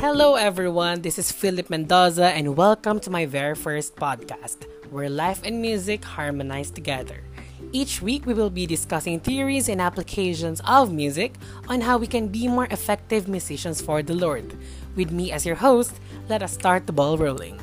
[0.00, 1.02] Hello, everyone.
[1.02, 6.02] This is Philip Mendoza, and welcome to my very first podcast, where life and music
[6.02, 7.20] harmonize together.
[7.70, 11.34] Each week, we will be discussing theories and applications of music
[11.68, 14.56] on how we can be more effective musicians for the Lord.
[14.96, 17.60] With me as your host, let us start the ball rolling.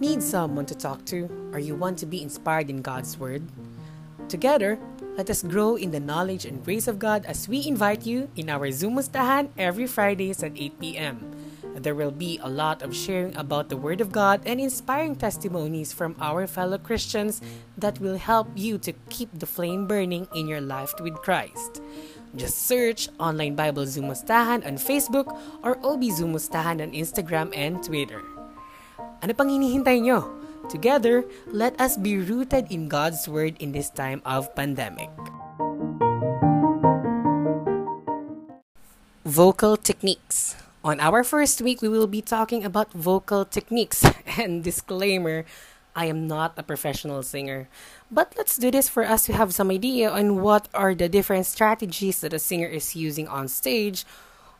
[0.00, 3.42] Need someone to talk to, or you want to be inspired in God's Word?
[4.28, 4.78] Together,
[5.16, 8.50] let us grow in the knowledge and grace of God as we invite you in
[8.50, 11.30] our Zoom Mustahan every Fridays at 8 p.m.
[11.74, 15.92] There will be a lot of sharing about the Word of God and inspiring testimonies
[15.92, 17.42] from our fellow Christians
[17.76, 21.82] that will help you to keep the flame burning in your life with Christ.
[22.34, 25.30] Just search Online Bible Zoom Mustahan on Facebook
[25.62, 28.22] or OB Zoom Mustahan on Instagram and Twitter.
[29.22, 30.43] Ano pang hinihintay nyo?
[30.68, 35.10] Together, let us be rooted in God's Word in this time of pandemic.
[39.24, 40.56] Vocal techniques.
[40.84, 44.04] On our first week, we will be talking about vocal techniques.
[44.36, 45.44] And disclaimer,
[45.94, 47.68] I am not a professional singer.
[48.10, 51.46] But let's do this for us to have some idea on what are the different
[51.46, 54.04] strategies that a singer is using on stage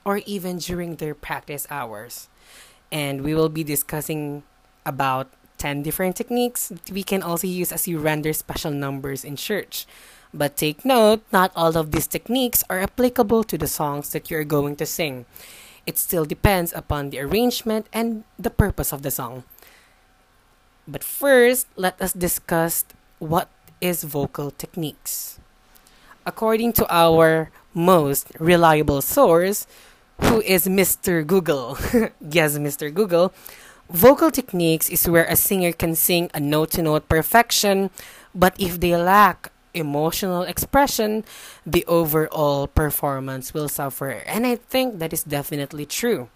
[0.05, 2.29] or even during their practice hours.
[2.93, 4.45] And we will be discussing
[4.87, 5.29] about
[5.65, 9.89] 10 different techniques we can also use as you render special numbers in church.
[10.35, 14.45] But take note, not all of these techniques are applicable to the songs that you're
[14.45, 15.25] going to sing.
[15.87, 19.45] It still depends upon the arrangement and the purpose of the song.
[20.87, 22.85] But first, let us discuss
[23.17, 23.49] what
[23.81, 25.41] is vocal techniques.
[26.27, 29.67] According to our most reliable source,
[30.21, 31.27] who is Mr.
[31.27, 31.79] Google.
[32.21, 32.93] yes, Mr.
[32.93, 33.33] Google.
[33.95, 37.95] Vocal techniques is where a singer can sing a note to note perfection,
[38.35, 41.23] but if they lack emotional expression,
[41.65, 44.27] the overall performance will suffer.
[44.27, 46.27] And I think that is definitely true.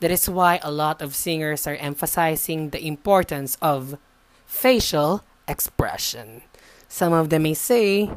[0.00, 3.96] That is why a lot of singers are emphasizing the importance of
[4.44, 6.44] facial expression.
[6.92, 8.12] Some of them may say,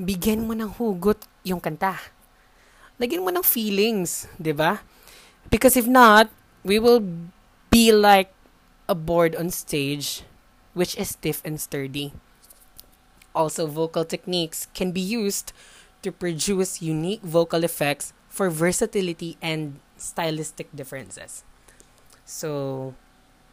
[0.00, 2.00] bigyan mo ng hugot yung kanta.
[2.96, 4.80] Lagyan mo ng feelings, di ba?
[5.52, 6.32] Because if not,
[6.64, 7.04] we will
[7.74, 8.30] be like
[8.86, 10.22] a board on stage,
[10.78, 12.14] which is stiff and sturdy.
[13.34, 15.50] Also, vocal techniques can be used
[16.06, 21.42] to produce unique vocal effects for versatility and stylistic differences.
[22.22, 22.94] So,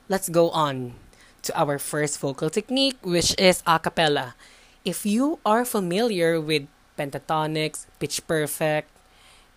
[0.05, 0.93] let's go on
[1.41, 4.37] to our first vocal technique, which is a cappella.
[4.85, 8.93] If you are familiar with Pentatonix, Pitch Perfect,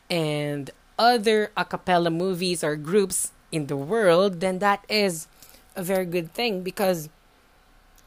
[0.08, 5.30] and other a cappella movies or groups in the world, then that is
[5.76, 7.08] a very good thing because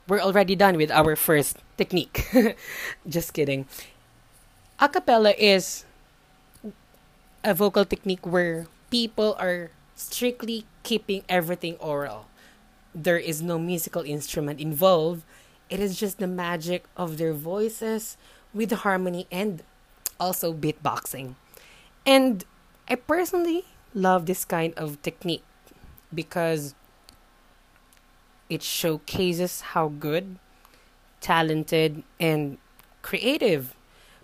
[0.08, 2.28] we're already done with our first technique.
[3.08, 3.66] Just kidding.
[4.80, 5.85] A cappella is
[7.44, 12.28] a vocal technique where people are strictly keeping everything oral.
[12.94, 15.24] There is no musical instrument involved.
[15.69, 18.16] It is just the magic of their voices
[18.53, 19.64] with harmony and
[20.19, 21.35] also beatboxing.
[22.06, 22.46] And
[22.88, 23.66] I personally
[23.97, 25.44] love this kind of technique
[26.13, 26.75] because
[28.50, 30.38] it showcases how good,
[31.19, 32.58] talented, and
[33.02, 33.75] creative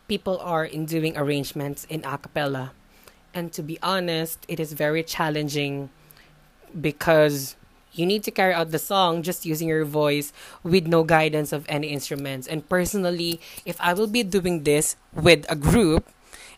[0.07, 2.72] people are in doing arrangements in a cappella.
[3.34, 5.90] And to be honest, it is very challenging
[6.79, 7.55] because
[7.91, 11.66] you need to carry out the song just using your voice with no guidance of
[11.67, 12.47] any instruments.
[12.47, 16.09] And personally, if I will be doing this with a group,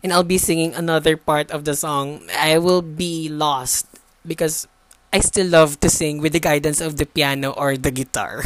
[0.02, 3.86] and I'll be singing another part of the song, I will be lost
[4.26, 4.66] because
[5.12, 8.42] I still love to sing with the guidance of the piano or the guitar.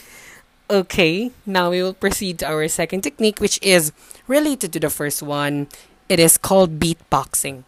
[0.70, 3.92] okay, now we will proceed to our second technique, which is
[4.26, 5.68] related to the first one.
[6.08, 7.64] It is called beatboxing.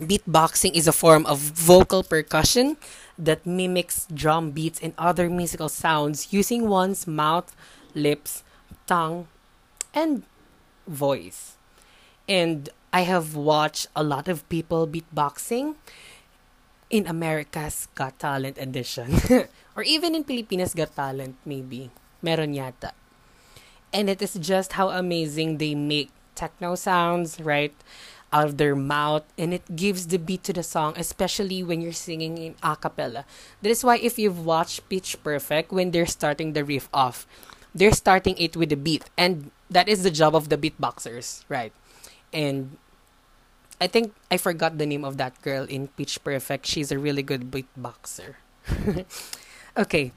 [0.00, 2.76] Beatboxing is a form of vocal percussion
[3.18, 7.54] that mimics drum beats and other musical sounds using one's mouth,
[7.94, 8.42] lips,
[8.86, 9.28] tongue,
[9.94, 10.24] and
[10.88, 11.56] voice.
[12.28, 15.74] And I have watched a lot of people beatboxing
[16.92, 19.16] in America's Got Talent edition.
[19.76, 21.90] or even in Pilipinas Got Talent, maybe.
[22.20, 22.92] Meron yata.
[23.92, 27.74] And it is just how amazing they make techno sounds, right?
[28.32, 29.24] Out of their mouth.
[29.36, 33.24] And it gives the beat to the song, especially when you're singing in a cappella.
[33.62, 37.26] That is why if you've watched Pitch Perfect, when they're starting the riff off,
[37.74, 39.08] they're starting it with the beat.
[39.16, 41.72] And that is the job of the beatboxers, right?
[42.32, 42.76] And
[43.80, 46.66] I think I forgot the name of that girl in Pitch Perfect.
[46.66, 48.38] She's a really good beatboxer.
[49.76, 50.12] okay,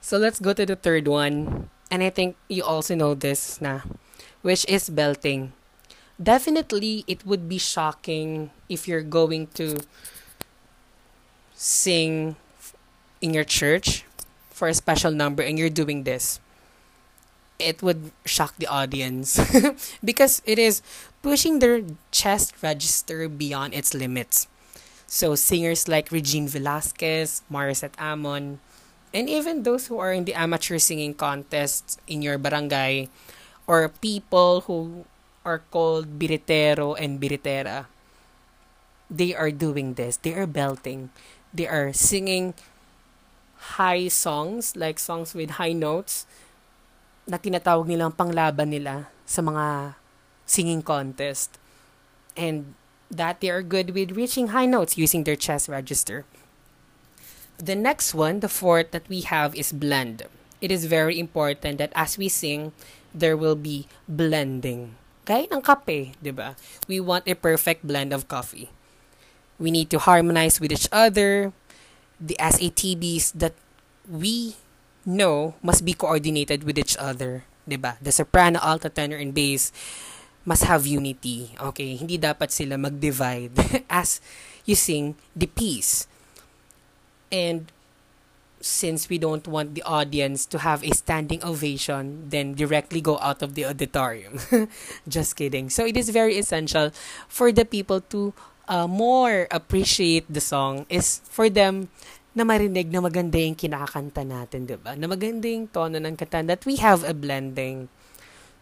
[0.00, 1.70] so let's go to the third one.
[1.94, 3.86] and I think you also know this na,
[4.42, 5.52] which is belting.
[6.18, 9.78] Definitely, it would be shocking if you're going to
[11.54, 12.36] sing
[13.22, 14.04] in your church
[14.50, 16.40] for a special number and you're doing this.
[17.58, 19.38] It would shock the audience
[20.04, 20.82] because it is
[21.24, 21.80] pushing their
[22.12, 24.44] chest register beyond its limits.
[25.08, 28.60] So singers like Regine Velasquez, Morissette Amon,
[29.14, 33.08] and even those who are in the amateur singing contests in your barangay
[33.64, 35.06] or people who
[35.46, 37.86] are called biritero and biritera
[39.08, 41.12] they are doing this they are belting
[41.52, 42.52] they are singing
[43.78, 46.26] high songs like songs with high notes
[47.28, 49.96] na tinatawag nilang panglaban nila sa mga
[50.46, 51.58] singing contest
[52.36, 52.74] and
[53.10, 56.24] that they are good with reaching high notes using their chest register
[57.58, 60.24] the next one, the fourth that we have is blend.
[60.60, 62.72] It is very important that as we sing,
[63.14, 64.96] there will be blending.
[65.24, 66.56] Gaya ng kape, di ba?
[66.88, 68.70] We want a perfect blend of coffee.
[69.58, 71.52] We need to harmonize with each other.
[72.20, 73.54] The SATBs that
[74.08, 74.56] we
[75.06, 77.44] know must be coordinated with each other.
[77.68, 77.96] Di ba?
[78.02, 79.72] The soprano, alto, tenor, and bass
[80.44, 81.52] must have unity.
[81.60, 81.96] Okay?
[81.96, 83.56] Hindi dapat sila mag-divide
[83.90, 84.20] as
[84.64, 86.06] you sing the piece.
[87.32, 87.72] And
[88.64, 93.42] since we don't want the audience to have a standing ovation, then directly go out
[93.44, 94.40] of the auditorium.
[95.08, 95.68] Just kidding.
[95.68, 96.90] So it is very essential
[97.28, 98.32] for the people to
[98.68, 101.92] uh, more appreciate the song is for them
[102.34, 104.96] na marinig na maganda yung kinakanta natin, di ba?
[104.98, 107.86] Na maganda yung tono ng kanta that we have a blending.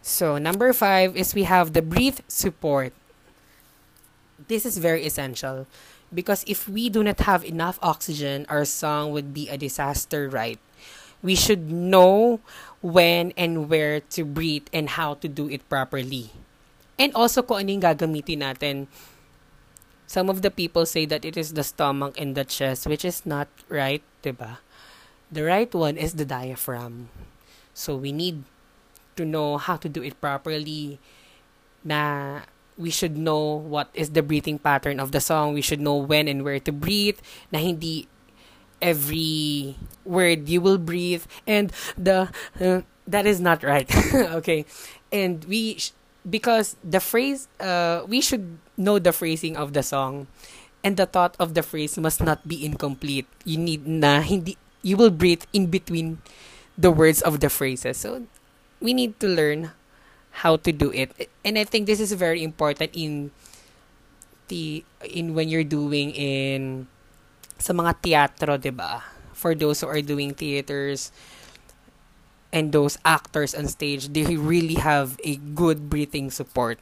[0.03, 2.91] So, number five is we have the breathe support.
[4.51, 5.65] This is very essential
[6.13, 10.59] because if we do not have enough oxygen, our song would be a disaster, right?
[11.23, 12.43] We should know
[12.83, 16.35] when and where to breathe and how to do it properly.
[16.99, 18.91] And also kung anong gagamitin natin.
[20.03, 23.25] Some of the people say that it is the stomach and the chest, which is
[23.25, 24.59] not right, diba?
[25.31, 27.07] The right one is the diaphragm.
[27.73, 28.43] So we need
[29.15, 30.99] to know how to do it properly
[31.83, 32.41] na
[32.77, 35.53] we should know what is the breathing pattern of the song.
[35.53, 37.19] We should know when and where to breathe.
[37.51, 38.07] Na hindi
[38.81, 42.27] every word you will breathe and the
[42.59, 43.87] uh, that is not right.
[44.43, 44.65] okay.
[45.11, 45.95] And we sh-
[46.27, 50.27] because the phrase uh we should know the phrasing of the song
[50.83, 53.27] and the thought of the phrase must not be incomplete.
[53.45, 56.19] You need na hindi you will breathe in between
[56.77, 57.97] the words of the phrases.
[57.97, 58.27] So
[58.83, 59.71] we need to learn
[60.43, 61.31] how to do it.
[61.47, 63.31] And I think this is very important in
[64.51, 66.91] the in when you're doing in
[67.57, 69.07] sa mga teatro, 'di ba?
[69.31, 71.15] For those who are doing theaters
[72.51, 76.77] and those actors on stage, they really have a good breathing support.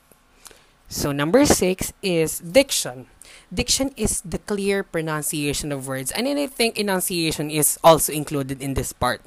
[0.91, 3.07] So number 6 is diction.
[3.47, 6.11] Diction is the clear pronunciation of words.
[6.11, 9.23] And I think enunciation is also included in this part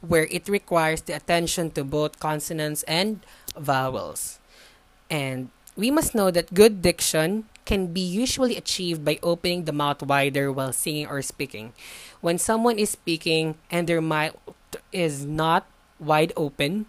[0.00, 3.20] where it requires the attention to both consonants and
[3.56, 4.38] vowels.
[5.10, 10.02] And we must know that good diction can be usually achieved by opening the mouth
[10.02, 11.72] wider while singing or speaking.
[12.20, 14.36] When someone is speaking and their mouth
[14.92, 15.66] is not
[15.98, 16.86] wide open,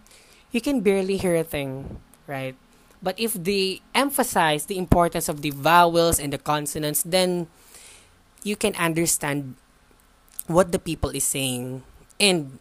[0.52, 2.54] you can barely hear a thing, right?
[3.02, 7.48] But if they emphasize the importance of the vowels and the consonants, then
[8.42, 9.54] you can understand
[10.46, 11.82] what the people is saying.
[12.18, 12.58] And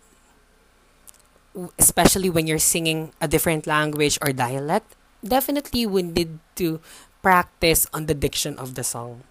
[1.78, 6.80] especially when you're singing a different language or dialect, definitely we need to
[7.22, 9.24] practice on the diction of the song.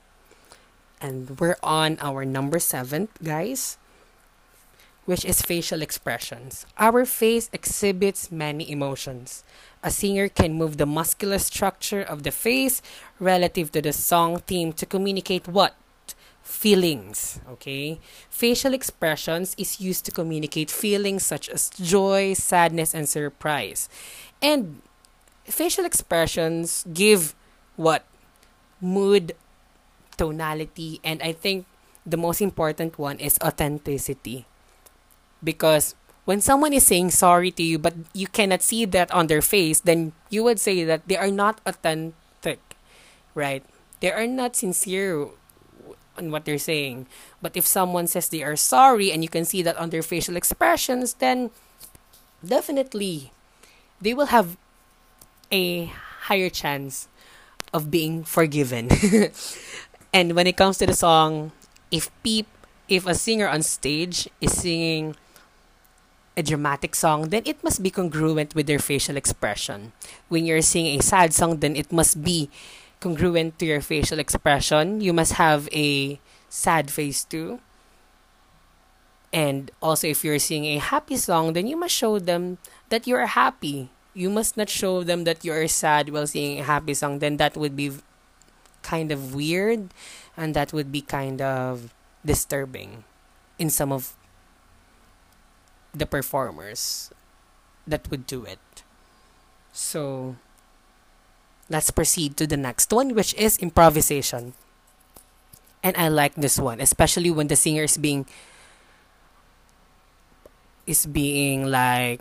[1.01, 3.79] And we're on our number seven, guys,
[5.05, 6.67] which is facial expressions.
[6.79, 9.45] Our face exhibits many emotions.
[9.83, 12.83] A singer can move the muscular structure of the face
[13.21, 15.77] relative to the song theme to communicate what?
[16.47, 17.43] Feelings.
[17.59, 17.99] Okay?
[18.31, 23.91] Facial expressions is used to communicate feelings such as joy, sadness, and surprise.
[24.41, 24.81] And
[25.45, 27.35] facial expressions give
[27.75, 28.07] what?
[28.81, 29.35] Mood,
[30.17, 31.67] tonality, and I think
[32.07, 34.47] the most important one is authenticity.
[35.43, 39.43] Because when someone is saying sorry to you, but you cannot see that on their
[39.43, 42.61] face, then you would say that they are not authentic,
[43.35, 43.65] right?
[44.01, 45.29] They are not sincere
[46.19, 47.07] on what they're saying.
[47.41, 50.37] But if someone says they are sorry and you can see that on their facial
[50.37, 51.51] expressions, then
[52.45, 53.33] definitely
[54.01, 54.57] they will have
[55.53, 55.93] a
[56.29, 57.09] higher chance
[57.73, 58.89] of being forgiven.
[60.13, 61.53] and when it comes to the song,
[61.91, 62.47] if peep
[62.89, 65.17] if a singer on stage is singing
[66.37, 69.93] a dramatic song, then it must be congruent with their facial expression.
[70.29, 72.51] When you're singing a sad song, then it must be
[73.01, 75.01] congruent to your facial expression.
[75.01, 77.61] You must have a sad face too.
[79.33, 83.17] And also, if you're singing a happy song, then you must show them that you
[83.17, 83.91] are happy.
[84.15, 87.19] You must not show them that you are sad while singing a happy song.
[87.19, 87.93] Then that would be
[88.83, 89.91] kind of weird
[90.37, 91.93] and that would be kind of
[92.25, 93.05] disturbing
[93.59, 94.15] in some of
[95.93, 97.11] the performers
[97.87, 98.59] that would do it.
[99.73, 100.37] So
[101.69, 104.55] let's proceed to the next one, which is improvisation.
[105.83, 108.27] And I like this one, especially when the singer is being
[110.87, 112.21] is being like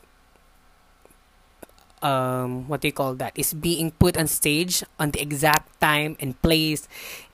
[2.01, 6.17] um what do you call that is being put on stage on the exact time
[6.19, 6.87] and place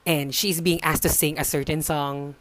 [0.04, 2.34] and she's being asked to sing a certain song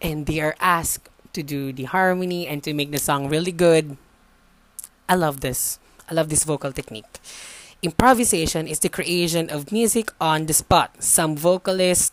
[0.00, 3.96] and they are asked to do the harmony and to make the song really good.
[5.08, 5.78] I love this.
[6.10, 7.06] I love this vocal technique.
[7.82, 10.98] Improvisation is the creation of music on the spot.
[10.98, 12.10] Some vocalists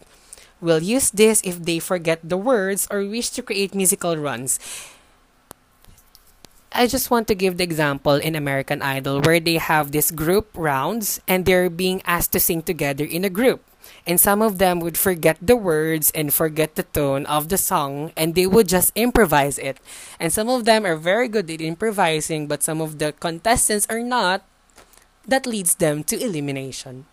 [0.61, 4.59] will use this if they forget the words or wish to create musical runs.
[6.71, 10.51] I just want to give the example in American Idol where they have this group
[10.53, 13.63] rounds and they're being asked to sing together in a group
[14.05, 18.11] and some of them would forget the words and forget the tone of the song
[18.17, 19.79] and they would just improvise it
[20.19, 24.03] and some of them are very good at improvising but some of the contestants are
[24.03, 24.43] not
[25.27, 27.05] that leads them to elimination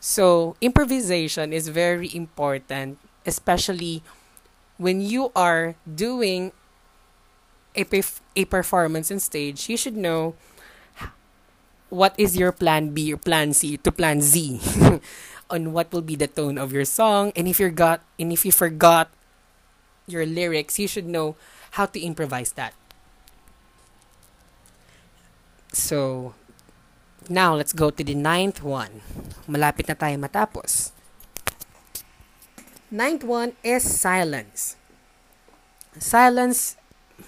[0.00, 4.02] so improvisation is very important especially
[4.78, 6.52] when you are doing
[7.74, 10.34] a, perf- a performance on stage you should know
[11.88, 14.60] what is your plan B, your plan C to plan Z.
[15.50, 18.44] on what will be the tone of your song and if you got and if
[18.44, 19.08] you forgot
[20.06, 21.36] your lyrics you should know
[21.80, 22.74] how to improvise that
[25.72, 26.34] so
[27.26, 29.02] now let's go to the ninth one
[29.50, 30.94] malapit na tayo matapos
[32.94, 34.78] ninth one is silence
[35.98, 36.78] silence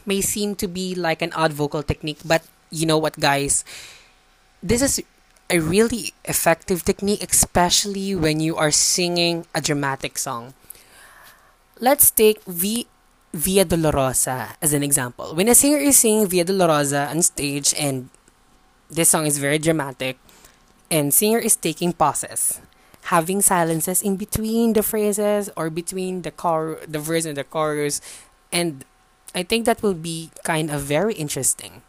[0.07, 3.67] may seem to be like an odd vocal technique but you know what guys
[4.63, 5.03] this is
[5.51, 10.55] a really effective technique, especially when you are singing a dramatic song.
[11.81, 12.87] Let's take v-
[13.35, 15.35] Via Dolorosa as an example.
[15.35, 18.11] When a singer is singing Via Dolorosa on stage and
[18.91, 20.19] this song is very dramatic
[20.91, 22.61] and singer is taking pauses,
[23.15, 28.01] having silences in between the phrases or between the chor- the verse and the chorus
[28.53, 28.85] and
[29.35, 31.83] I think that will be kind of very interesting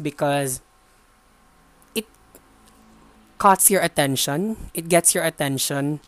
[0.00, 0.60] because
[1.94, 2.04] it
[3.38, 6.00] caught your attention, it gets your attention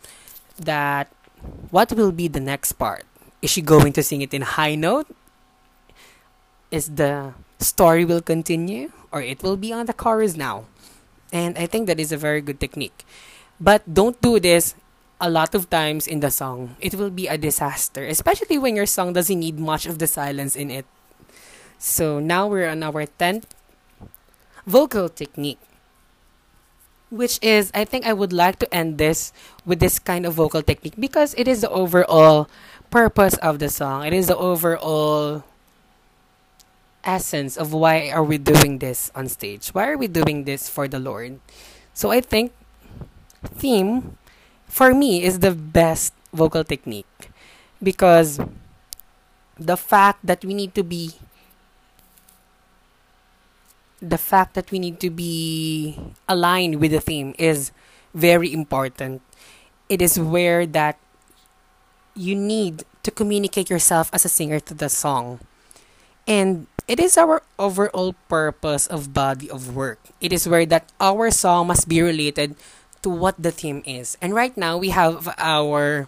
[0.59, 1.11] that
[1.71, 3.05] what will be the next part?
[3.41, 5.07] Is she going to sing it in high note?
[6.69, 10.65] Is the story will continue or it will be on the chorus now?
[11.31, 13.05] And I think that is a very good technique.
[13.59, 14.75] But don't do this
[15.19, 16.75] a lot of times in the song.
[16.79, 20.55] It will be a disaster, especially when your song doesn't need much of the silence
[20.55, 20.85] in it.
[21.79, 23.43] So now we're on our 10th
[24.65, 25.59] vocal technique
[27.09, 29.31] which is I think I would like to end this
[29.65, 32.49] with this kind of vocal technique because it is the overall
[32.89, 34.05] purpose of the song.
[34.05, 35.43] It is the overall
[37.07, 39.69] essence of why are we doing this on stage?
[39.69, 41.39] Why are we doing this for the Lord?
[41.93, 42.51] So I think
[43.43, 44.17] theme
[44.67, 47.31] for me is the best vocal technique
[47.81, 48.39] because
[49.57, 51.15] the fact that we need to be
[53.99, 55.97] the fact that we need to be
[56.29, 57.71] aligned with the theme is
[58.13, 59.21] very important.
[59.89, 60.99] It is where that
[62.13, 65.39] you need to communicate yourself as a singer to the song.
[66.27, 69.99] And it is our overall purpose of body of work.
[70.21, 72.55] It is where that our song must be related
[73.03, 74.17] to what the theme is.
[74.21, 76.07] And right now we have our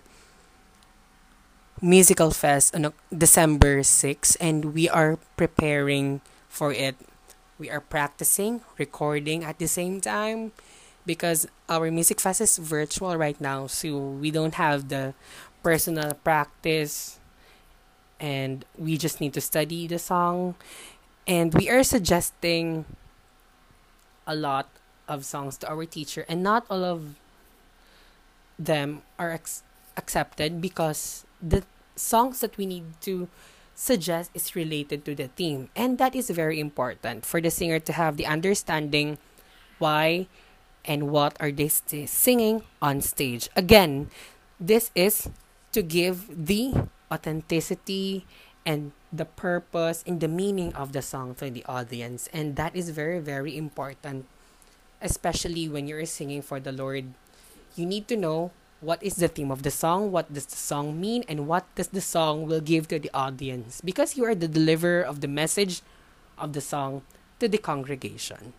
[1.82, 6.96] musical fest on December 6 and we are preparing for it
[7.60, 10.54] we are practicing, recording at the same time
[11.06, 15.14] because our music fest is virtual right now, so we don't have the
[15.62, 17.19] personal practice
[18.20, 20.56] and we just need to study the song
[21.28, 22.86] and we are suggesting
[24.28, 24.68] a lot
[25.08, 27.16] of songs to our teacher and not all of
[28.58, 29.64] them are ex-
[29.96, 31.64] accepted because the
[31.96, 33.28] songs that we need to
[33.80, 35.70] suggest is related to the theme.
[35.76, 39.18] And that is very important for the singer to have the understanding
[39.80, 40.28] why
[40.84, 43.50] and what are they singing on stage.
[43.56, 44.12] Again,
[44.60, 45.30] this is
[45.72, 46.74] to give the
[47.12, 48.26] authenticity
[48.66, 52.30] and the purpose and the meaning of the song to the audience.
[52.34, 54.26] And that is very, very important,
[55.02, 57.14] especially when you're singing for the Lord.
[57.76, 58.52] You need to know
[58.82, 61.90] what is the theme of the song, what does the song mean, and what does
[61.90, 63.82] the song will give to the audience.
[63.82, 65.82] Because you are the deliverer of the message
[66.38, 67.02] of the song
[67.40, 68.54] to the congregation.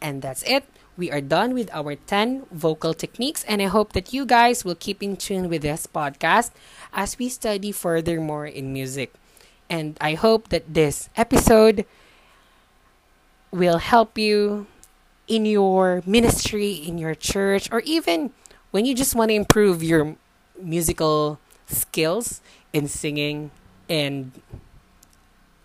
[0.00, 0.64] And that's it.
[0.96, 4.74] We are done with our 10 vocal techniques, and I hope that you guys will
[4.74, 6.50] keep in tune with this podcast
[6.92, 9.14] as we study furthermore in music.
[9.70, 11.86] And I hope that this episode
[13.52, 14.66] will help you
[15.28, 18.32] in your ministry, in your church, or even
[18.70, 20.16] when you just want to improve your
[20.60, 22.40] musical skills
[22.72, 23.50] in singing.
[23.88, 24.32] And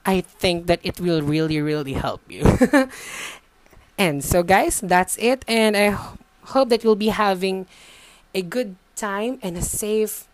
[0.05, 2.43] I think that it will really, really help you.
[3.97, 5.45] And so, guys, that's it.
[5.47, 5.97] And I
[6.45, 7.67] hope that you'll be having
[8.33, 10.27] a good time and a safe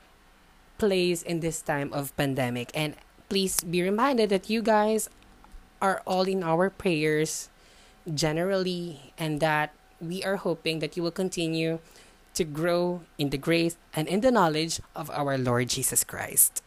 [0.78, 2.72] place in this time of pandemic.
[2.74, 2.96] And
[3.28, 5.10] please be reminded that you guys
[5.82, 7.50] are all in our prayers
[8.14, 11.80] generally, and that we are hoping that you will continue
[12.34, 16.64] to grow in the grace and in the knowledge of our Lord Jesus Christ.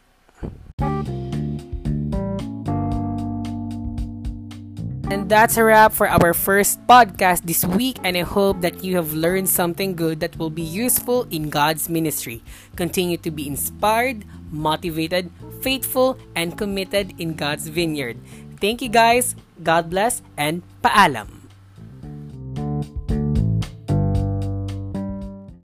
[5.13, 8.97] And that's a wrap for our first podcast this week, and I hope that you
[8.97, 12.41] have learned something good that will be useful in God's ministry.
[12.73, 15.29] Continue to be inspired, motivated,
[15.61, 18.17] faithful, and committed in God's vineyard.
[18.57, 21.42] Thank you guys, God bless, and paalam.